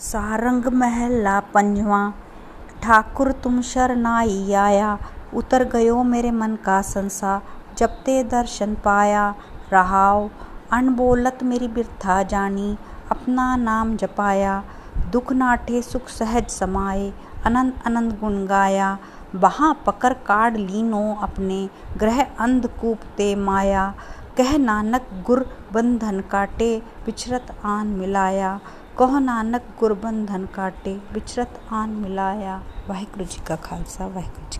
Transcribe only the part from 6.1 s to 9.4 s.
मन का संसा, जब ते दर्शन पाया।